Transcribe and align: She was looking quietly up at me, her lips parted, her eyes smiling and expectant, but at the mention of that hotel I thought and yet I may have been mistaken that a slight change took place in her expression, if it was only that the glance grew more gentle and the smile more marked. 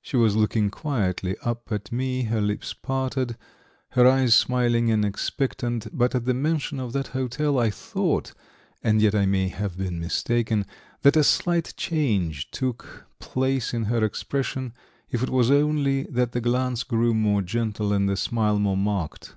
She 0.00 0.16
was 0.16 0.34
looking 0.34 0.70
quietly 0.70 1.36
up 1.44 1.70
at 1.70 1.92
me, 1.92 2.24
her 2.24 2.40
lips 2.40 2.72
parted, 2.74 3.36
her 3.90 4.08
eyes 4.08 4.34
smiling 4.34 4.90
and 4.90 5.04
expectant, 5.04 5.86
but 5.96 6.16
at 6.16 6.24
the 6.24 6.34
mention 6.34 6.80
of 6.80 6.92
that 6.94 7.06
hotel 7.06 7.60
I 7.60 7.70
thought 7.70 8.32
and 8.82 9.00
yet 9.00 9.14
I 9.14 9.24
may 9.24 9.46
have 9.46 9.78
been 9.78 10.00
mistaken 10.00 10.66
that 11.02 11.16
a 11.16 11.22
slight 11.22 11.74
change 11.76 12.50
took 12.50 13.06
place 13.20 13.72
in 13.72 13.84
her 13.84 14.02
expression, 14.02 14.72
if 15.10 15.22
it 15.22 15.30
was 15.30 15.48
only 15.48 16.08
that 16.10 16.32
the 16.32 16.40
glance 16.40 16.82
grew 16.82 17.14
more 17.14 17.40
gentle 17.40 17.92
and 17.92 18.08
the 18.08 18.16
smile 18.16 18.58
more 18.58 18.76
marked. 18.76 19.36